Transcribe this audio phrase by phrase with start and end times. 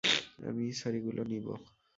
[0.47, 1.53] আমি ছড়িগুলো নিবো।